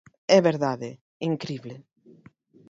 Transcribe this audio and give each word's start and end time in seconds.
É 0.37 0.39
verdade, 0.49 0.89
incrible. 1.29 1.75